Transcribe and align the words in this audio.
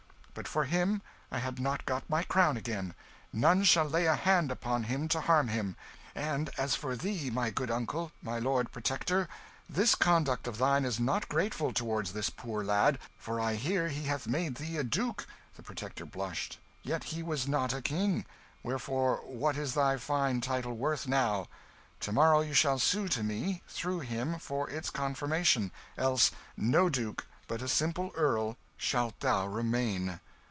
But 0.33 0.47
for 0.47 0.63
him 0.63 1.01
I 1.29 1.39
had 1.39 1.59
not 1.59 1.85
got 1.85 2.09
my 2.09 2.23
crown 2.23 2.55
again 2.55 2.93
none 3.33 3.65
shall 3.65 3.83
lay 3.85 4.05
a 4.05 4.15
hand 4.15 4.49
upon 4.49 4.83
him 4.83 5.09
to 5.09 5.19
harm 5.19 5.49
him. 5.49 5.75
And 6.15 6.49
as 6.57 6.73
for 6.73 6.95
thee, 6.95 7.29
my 7.29 7.49
good 7.49 7.69
uncle, 7.69 8.13
my 8.21 8.39
Lord 8.39 8.71
Protector, 8.71 9.27
this 9.69 9.93
conduct 9.93 10.47
of 10.47 10.57
thine 10.57 10.85
is 10.85 11.01
not 11.01 11.27
grateful 11.27 11.73
toward 11.73 12.07
this 12.07 12.29
poor 12.29 12.63
lad, 12.63 12.97
for 13.17 13.41
I 13.41 13.55
hear 13.55 13.89
he 13.89 14.03
hath 14.05 14.25
made 14.25 14.55
thee 14.55 14.77
a 14.77 14.85
duke" 14.85 15.27
the 15.57 15.63
Protector 15.63 16.05
blushed 16.05 16.59
"yet 16.81 17.03
he 17.03 17.21
was 17.21 17.45
not 17.45 17.73
a 17.73 17.81
king; 17.81 18.25
wherefore 18.63 19.17
what 19.25 19.57
is 19.57 19.73
thy 19.73 19.97
fine 19.97 20.39
title 20.39 20.77
worth 20.77 21.09
now? 21.09 21.47
To 21.99 22.13
morrow 22.13 22.39
you 22.39 22.53
shall 22.53 22.79
sue 22.79 23.09
to 23.09 23.21
me, 23.21 23.63
through 23.67 23.99
him, 23.99 24.39
for 24.39 24.69
its 24.69 24.89
confirmation, 24.89 25.73
else 25.97 26.31
no 26.55 26.87
duke, 26.87 27.27
but 27.49 27.61
a 27.61 27.67
simple 27.67 28.11
earl, 28.15 28.55
shalt 28.77 29.19
thou 29.19 29.45
remain." 29.45 30.19